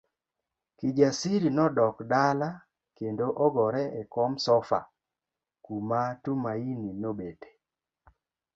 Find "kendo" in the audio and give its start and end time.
2.97-3.25